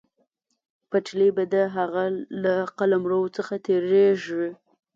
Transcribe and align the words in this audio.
پټلۍ 0.89 1.29
به 1.35 1.43
د 1.53 1.55
هغه 1.75 2.03
له 2.43 2.55
قلمرو 2.77 3.21
څخه 3.37 3.53
تېرېږي. 3.65 4.45